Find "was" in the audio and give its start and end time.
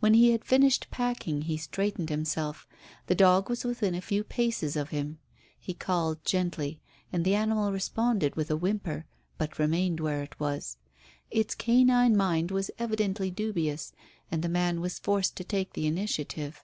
3.48-3.64, 10.38-10.76, 12.50-12.70, 14.82-14.98